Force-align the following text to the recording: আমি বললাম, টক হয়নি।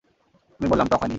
আমি 0.59 0.67
বললাম, 0.71 0.87
টক 0.87 0.99
হয়নি। 0.99 1.09